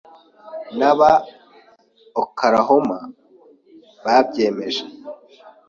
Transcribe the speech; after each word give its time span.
n’aba 0.77 1.11
Oklahoma 2.21 2.99
babyemeje 4.03 4.83